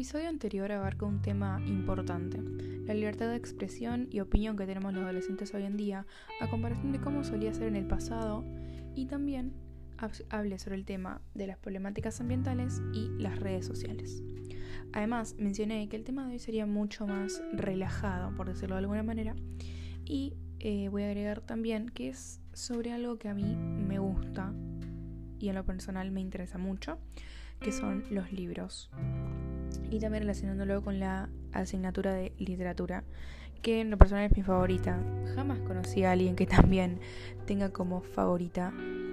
[0.00, 2.40] episodio anterior abarca un tema importante,
[2.86, 6.06] la libertad de expresión y opinión que tenemos los adolescentes hoy en día,
[6.40, 8.42] a comparación de cómo solía ser en el pasado,
[8.94, 9.52] y también
[10.30, 14.22] hablé sobre el tema de las problemáticas ambientales y las redes sociales.
[14.94, 19.02] Además, mencioné que el tema de hoy sería mucho más relajado, por decirlo de alguna
[19.02, 19.36] manera,
[20.06, 24.54] y eh, voy a agregar también que es sobre algo que a mí me gusta
[25.38, 26.96] y en lo personal me interesa mucho,
[27.60, 28.90] que son los libros.
[29.90, 33.04] Y también relacionándolo con la asignatura de literatura,
[33.62, 34.98] que en lo personal es mi favorita.
[35.34, 37.00] Jamás conocí a alguien que también
[37.46, 38.72] tenga como favorita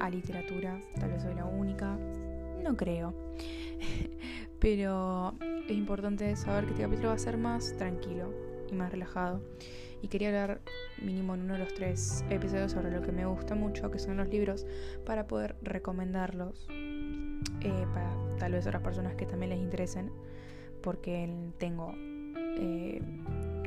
[0.00, 0.80] a literatura.
[1.00, 1.96] Tal vez soy la única.
[2.62, 3.14] No creo.
[4.60, 5.34] Pero
[5.68, 8.32] es importante saber que este capítulo va a ser más tranquilo
[8.70, 9.42] y más relajado.
[10.02, 10.60] Y quería hablar
[11.02, 14.16] mínimo en uno de los tres episodios sobre lo que me gusta mucho, que son
[14.16, 14.66] los libros,
[15.04, 16.66] para poder recomendarlos
[17.60, 20.10] eh, para tal vez otras personas que también les interesen,
[20.82, 23.02] porque tengo eh,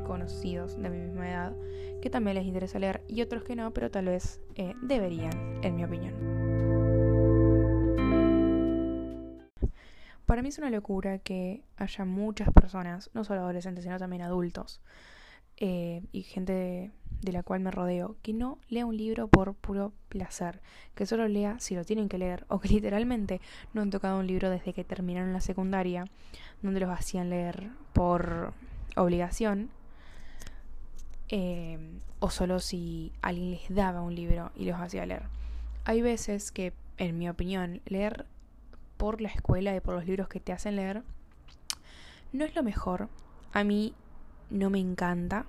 [0.06, 1.56] conocidos de mi misma edad
[2.02, 5.76] que también les interesa leer y otros que no, pero tal vez eh, deberían, en
[5.76, 6.42] mi opinión.
[10.26, 14.82] Para mí es una locura que haya muchas personas, no solo adolescentes, sino también adultos,
[15.62, 20.60] y gente de la cual me rodeo, que no lea un libro por puro placer,
[20.96, 23.42] que solo lea si lo tienen que leer, o que literalmente
[23.74, 26.06] no han tocado un libro desde que terminaron la secundaria,
[26.62, 28.54] donde los hacían leer por
[28.96, 29.70] obligación,
[31.30, 31.80] eh,
[32.20, 35.24] o solo si alguien les daba un libro y los hacía leer.
[35.86, 38.26] Hay veces que, en mi opinión, leer
[38.98, 41.04] por la escuela y por los libros que te hacen leer
[42.34, 43.10] no es lo mejor.
[43.54, 43.94] A mí
[44.52, 45.48] no me encanta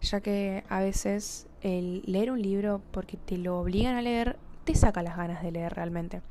[0.00, 4.74] ya que a veces el leer un libro porque te lo obligan a leer te
[4.74, 6.22] saca las ganas de leer realmente.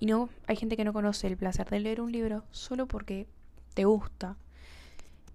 [0.00, 3.26] Y no, hay gente que no conoce el placer de leer un libro solo porque
[3.74, 4.36] te gusta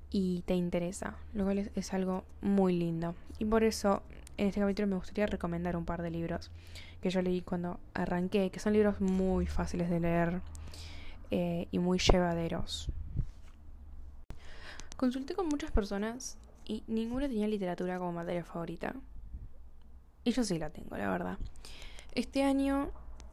[0.09, 3.16] y te interesa, lo cual es, algo muy lindo.
[3.40, 4.02] Y por eso
[4.38, 6.52] en este capítulo me gustaría recomendar un par de libros
[7.02, 10.41] que yo leí cuando arranqué, que son libros muy fáciles de leer
[11.29, 12.90] eh, y muy llevaderos.
[14.97, 18.96] Consulté con muchas personas y ninguno tenía literatura como materia favorita.
[20.24, 21.38] Y yo sí la tengo, la verdad.
[22.16, 22.90] Este año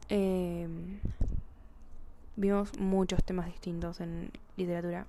[0.09, 0.67] eh,
[2.35, 5.07] vimos muchos temas distintos en literatura.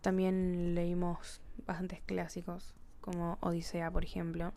[0.00, 4.52] También leímos bastantes clásicos, como Odisea, por ejemplo.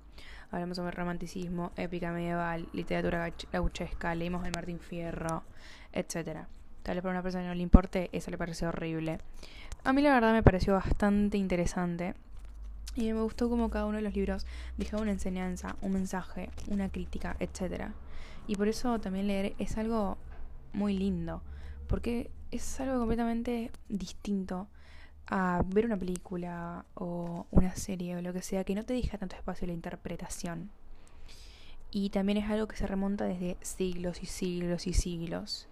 [0.49, 5.43] Hablamos sobre romanticismo, épica medieval, literatura gauchesca, leímos el Martín Fierro,
[5.91, 6.45] etc.
[6.83, 9.19] Tal vez para una persona que no le importe, eso le pareció horrible.
[9.83, 12.13] A mí la verdad me pareció bastante interesante
[12.95, 14.45] y me gustó como cada uno de los libros
[14.77, 17.85] dejaba una enseñanza, un mensaje, una crítica, etc.
[18.45, 20.19] Y por eso también leer es algo
[20.71, 21.41] muy lindo,
[21.87, 24.67] porque es algo completamente distinto
[25.25, 29.17] a ver una película o una serie o lo que sea que no te deja
[29.17, 30.69] tanto espacio a la interpretación.
[31.89, 35.67] Y también es algo que se remonta desde siglos y siglos y siglos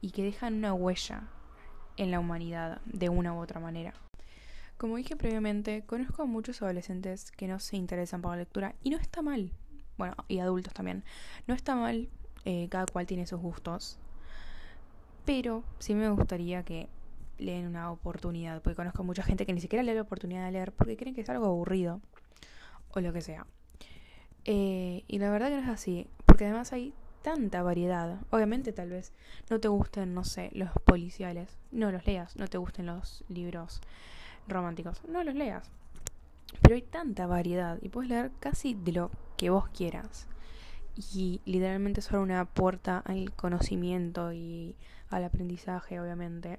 [0.00, 1.28] y que dejan una huella
[2.00, 3.92] en la humanidad de una u otra manera.
[4.78, 8.88] Como dije previamente, conozco a muchos adolescentes que no se interesan por la lectura y
[8.88, 9.52] no está mal.
[9.98, 11.04] Bueno, y adultos también.
[11.46, 12.08] No está mal,
[12.46, 13.98] eh, cada cual tiene sus gustos.
[15.26, 16.88] Pero sí me gustaría que
[17.36, 20.52] leen una oportunidad, porque conozco a mucha gente que ni siquiera lee la oportunidad de
[20.52, 22.00] leer porque creen que es algo aburrido
[22.92, 23.46] o lo que sea.
[24.46, 28.18] Eh, y la verdad que no es así, porque además hay tanta variedad.
[28.30, 29.12] Obviamente tal vez
[29.48, 33.80] no te gusten, no sé, los policiales, no los leas, no te gusten los libros
[34.48, 35.02] románticos.
[35.08, 35.70] No los leas.
[36.60, 40.26] Pero hay tanta variedad y puedes leer casi de lo que vos quieras.
[41.14, 44.74] Y literalmente es una puerta al conocimiento y
[45.08, 46.58] al aprendizaje, obviamente.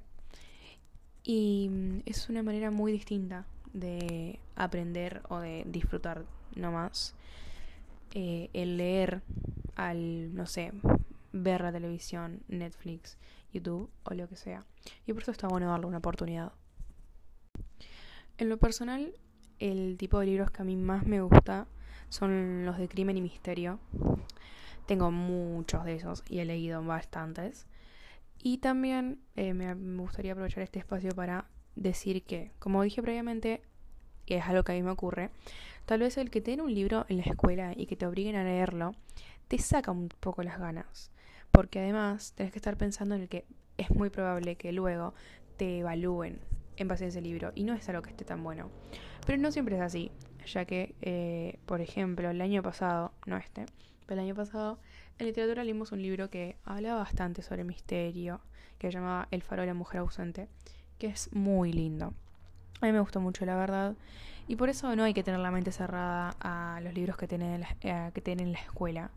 [1.24, 7.14] Y mm, es una manera muy distinta de aprender o de disfrutar nomás.
[8.14, 9.22] Eh, el leer
[9.90, 10.72] al, no sé,
[11.32, 13.18] ver la televisión, Netflix,
[13.54, 14.66] YouTube o lo que sea.
[15.06, 16.54] Y por eso está bueno darle una oportunidad.
[18.38, 19.14] En lo personal,
[19.60, 21.68] el tipo de libros que a mí más me gusta
[22.10, 23.80] son los de crimen y misterio.
[24.88, 27.68] Tengo muchos de esos y he leído bastantes.
[28.44, 31.46] Y también eh, me gustaría aprovechar este espacio para
[31.76, 33.62] decir que, como dije previamente,
[34.26, 35.30] que es algo que a mí me ocurre,
[35.86, 38.44] tal vez el que tiene un libro en la escuela y que te obliguen a
[38.44, 38.94] leerlo,
[39.52, 41.12] te saca un poco las ganas.
[41.52, 43.44] Porque además tenés que estar pensando en el que
[43.76, 45.14] es muy probable que luego
[45.58, 46.40] te evalúen
[46.78, 48.70] en base a ese libro y no es algo que esté tan bueno.
[49.26, 50.10] Pero no siempre es así,
[50.46, 53.66] ya que, eh, por ejemplo, el año pasado, no este,
[54.06, 54.80] pero el año pasado,
[55.20, 58.40] en literatura leímos un libro que hablaba bastante sobre misterio,
[58.78, 60.48] que se llamaba El faro de la mujer ausente,
[60.98, 62.14] que es muy lindo.
[62.80, 63.96] A mí me gustó mucho, la verdad.
[64.48, 67.66] Y por eso no hay que tener la mente cerrada a los libros que tienen,
[67.82, 69.12] eh, que tienen en la escuela.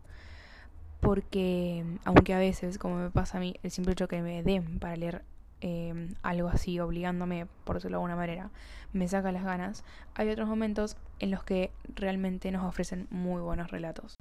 [1.05, 4.79] Porque, aunque a veces, como me pasa a mí, el simple hecho que me den
[4.79, 5.23] para leer
[5.61, 8.49] eh, algo así, obligándome, por decirlo de alguna manera,
[8.91, 9.83] me saca las ganas,
[10.15, 14.17] hay otros momentos en los que realmente nos ofrecen muy buenos relatos.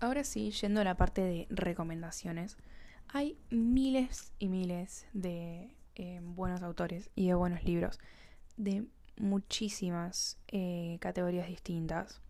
[0.00, 2.56] Ahora sí, yendo a la parte de recomendaciones,
[3.08, 8.00] hay miles y miles de eh, buenos autores y de buenos libros
[8.56, 8.86] de
[9.18, 12.20] muchísimas eh, categorías distintas.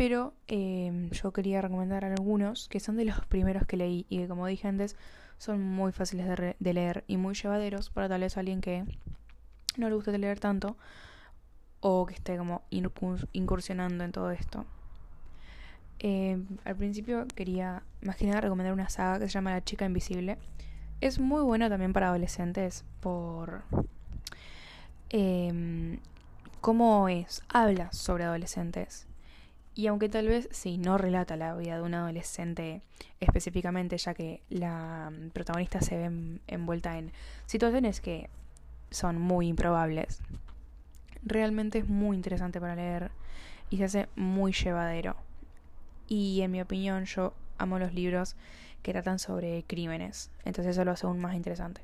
[0.00, 4.28] Pero em, yo quería recomendar algunos que son de los primeros que leí y que
[4.28, 4.96] como dije antes
[5.36, 8.86] son muy fáciles de, leer y muy llevaderos para tal vez alguien que
[9.76, 10.78] no le guste leer tanto
[11.80, 14.64] o que esté como incursionando en todo esto.
[15.98, 19.84] Em, al principio quería más que nada recomendar una saga que se llama La chica
[19.84, 20.38] invisible.
[21.02, 23.64] Es muy buena también para adolescentes por
[25.10, 25.98] eh,
[26.62, 29.09] cómo es, habla sobre adolescentes.
[29.74, 32.82] Y aunque tal vez sí, no relata la vida de un adolescente
[33.20, 37.12] específicamente, ya que la mm, protagonista se ve envuelta en
[37.46, 38.28] situaciones que
[38.90, 40.20] son muy improbables,
[41.22, 43.10] realmente es muy interesante para leer
[43.70, 45.16] y se hace muy llevadero.
[46.08, 48.36] Y en mi opinión yo amo los libros
[48.82, 51.82] que tratan sobre crímenes, entonces eso lo hace aún más interesante.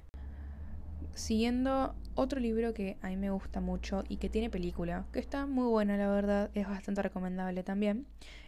[1.17, 5.47] Siguiendo otro libro que a mí me gusta mucho y que tiene película, que está
[5.47, 8.07] muy buena la verdad, es bastante recomendable también,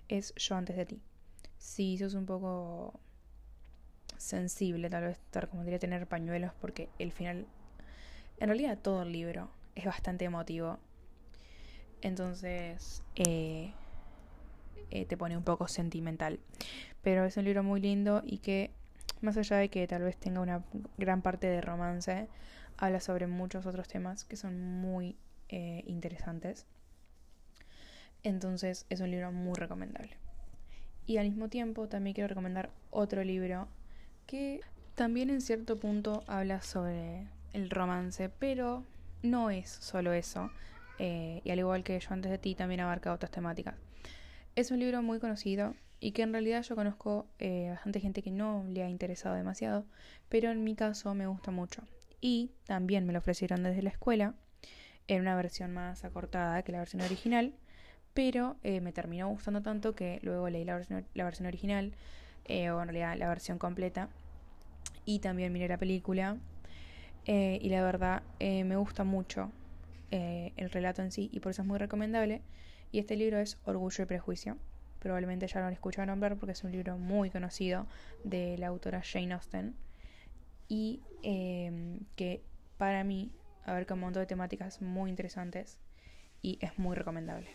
[0.09, 1.01] es Yo antes de ti.
[1.57, 3.01] Si sos un poco
[4.19, 7.47] sensible, tal vez te recomendaría tener pañuelos porque el final,
[8.39, 10.79] en realidad todo el libro es bastante emotivo.
[12.03, 13.73] Entonces eh,
[14.91, 16.39] eh, te pone un poco sentimental.
[17.01, 18.73] Pero es un libro muy lindo y que,
[19.21, 20.65] más allá de que tal vez tenga una
[20.97, 22.29] gran parte de romance,
[22.77, 25.17] habla sobre muchos otros temas que son muy
[25.49, 26.67] eh, interesantes.
[28.23, 30.17] Entonces es un libro muy recomendable.
[31.07, 33.69] Y al mismo tiempo también quiero recomendar otro libro
[34.27, 34.61] que
[34.95, 38.85] también en cierto punto habla sobre el romance, pero
[39.23, 40.51] no es solo eso.
[40.99, 43.77] Eh, y al igual que yo antes de ti, también abarca otras temáticas.
[44.57, 48.31] Es un libro muy conocido y que en realidad yo conozco eh, bastante gente que
[48.31, 49.85] no le ha interesado demasiado,
[50.29, 51.83] pero en mi caso me gusta mucho
[52.21, 54.35] y también me lo ofrecieron desde la escuela
[55.09, 57.55] en una versión más acortada que la versión original,
[58.15, 61.95] pero eh, me terminó gustando tanto que luego leí la versión, la versión original,
[62.45, 64.09] eh, o en realidad la versión completa,
[65.05, 66.37] y también miré la película,
[67.25, 69.51] eh, y la verdad me gusta mucho
[70.11, 72.43] el relato en sí, y por eso es muy recomendable,
[72.93, 74.57] y este libro es Orgullo y Prejuicio.
[74.99, 77.87] Probablemente ya lo han escuchado nombrar porque es un libro muy conocido
[78.25, 79.77] de la autora Jane Austen
[80.69, 82.43] y em, que
[82.77, 83.33] para mí
[83.65, 85.79] abarca un montón de temáticas muy interesantes
[86.43, 87.49] y es muy recomendable.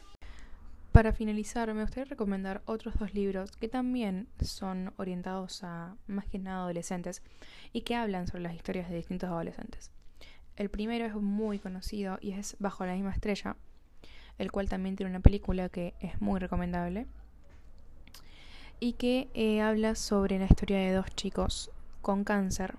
[0.92, 6.38] Para finalizar, me gustaría recomendar otros dos libros que también son orientados a más que
[6.38, 7.24] nada adolescentes
[7.72, 9.92] y que hablan sobre las historias de distintos adolescentes.
[10.56, 13.56] El primero es muy conocido y es Bajo la misma estrella,
[14.38, 17.08] el cual también tiene una película que es muy recomendable
[18.80, 22.76] y que eh, habla sobre la historia de dos chicos con cáncer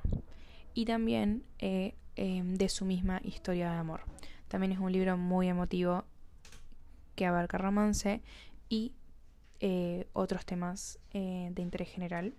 [0.75, 4.03] y también eh, em, de su misma historia de amor.
[4.49, 6.05] También es un libro muy emotivo
[7.17, 8.21] que abarca romance
[8.69, 8.93] y
[9.61, 12.35] eh, otros temas de interés general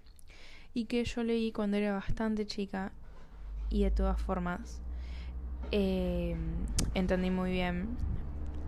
[0.73, 2.91] y que yo leí cuando era bastante chica
[3.69, 4.81] y de todas formas
[5.71, 6.37] em,
[6.93, 7.87] entendí muy bien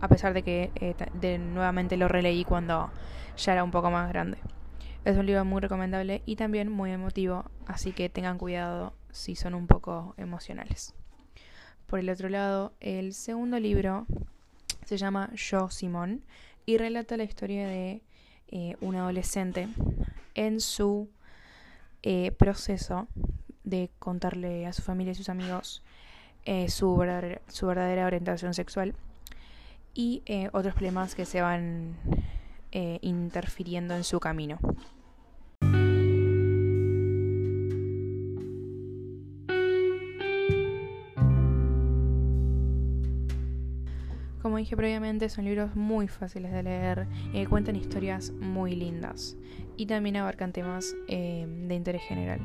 [0.00, 0.70] a pesar de que
[1.12, 2.90] de nuevamente lo releí cuando
[3.36, 4.38] ya era un poco más grande.
[5.08, 9.54] Es un libro muy recomendable y también muy emotivo, así que tengan cuidado si son
[9.54, 10.92] un poco emocionales.
[11.86, 14.04] Por el otro lado, el segundo libro
[14.84, 16.24] se llama Yo Simón
[16.66, 18.02] y relata la historia de
[18.48, 19.70] eh, un adolescente
[20.34, 21.08] en su
[22.02, 23.08] eh, proceso
[23.64, 25.82] de contarle a su familia y sus amigos
[26.44, 28.94] eh, su, verdadera, su verdadera orientación sexual
[29.94, 30.22] y
[30.52, 31.96] otros problemas que se van
[33.00, 34.58] interfiriendo en su camino.
[44.48, 49.36] Como dije previamente, son libros muy fáciles de leer, eh, cuentan historias muy lindas
[49.76, 52.40] y también abarcan temas eh, de interés general.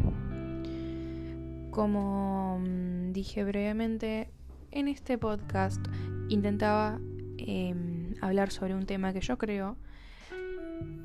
[1.71, 4.29] Como mm, dije brevemente,
[4.71, 5.79] en este podcast
[6.27, 6.99] intentaba
[7.37, 9.77] em, hablar sobre un tema que yo creo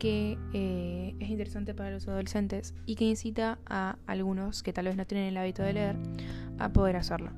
[0.00, 4.96] que eh, es interesante para los adolescentes y que incita a algunos que tal vez
[4.96, 5.96] no tienen el hábito de leer
[6.58, 7.30] a poder hacerlo.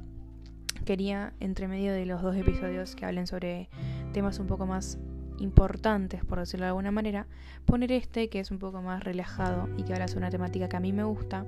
[0.85, 3.69] Quería, entre medio de los dos episodios que hablen sobre
[4.13, 4.99] temas un poco más
[5.39, 7.27] importantes, por decirlo de alguna manera,
[7.65, 10.77] poner este que es un poco más relajado y que habla sobre una temática que
[10.77, 11.47] a mí me gusta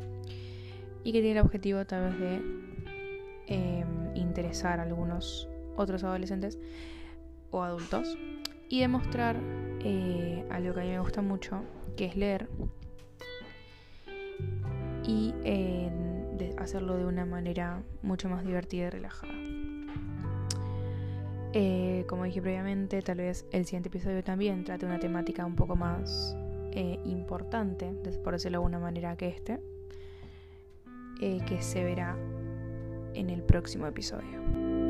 [1.05, 2.43] y que tiene el objetivo tal vez de
[3.49, 6.59] em, interesar a algunos otros adolescentes
[7.51, 8.17] o adultos
[8.69, 9.37] y demostrar
[9.81, 11.63] eh, algo que a mí me gusta mucho,
[11.97, 12.49] que es leer.
[15.05, 15.35] Y
[16.63, 19.33] hacerlo de una manera mucho más divertida y relajada.
[21.55, 25.77] Eh, como dije previamente, tal vez el siguiente episodio también trate una temática un poco
[25.77, 26.35] más
[26.73, 27.93] eh, importante,
[28.25, 29.61] por decirlo de alguna manera, que este,
[31.21, 32.17] eh, que se verá
[33.15, 34.82] en el próximo episodio.